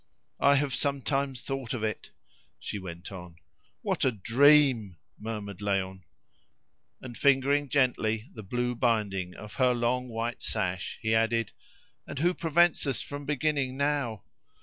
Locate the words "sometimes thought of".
0.73-1.83